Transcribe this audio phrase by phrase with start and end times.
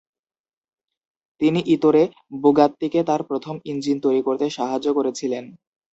[1.41, 2.03] তিনি ইতোরে
[2.41, 5.43] বুগাত্তিকে তার প্রথম ইঞ্জিন তৈরি করতে সাহায্য করেছিলেন।